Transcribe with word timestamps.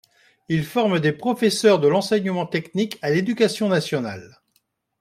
Il 0.49 0.65
forme 0.65 0.99
des 0.99 1.11
professeurs 1.11 1.77
de 1.79 1.87
l'enseignement 1.87 2.47
technique 2.47 2.97
à 3.03 3.11
l'Éducation 3.11 3.69
nationale. 3.69 4.41